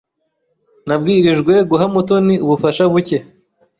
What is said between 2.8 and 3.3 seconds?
buke.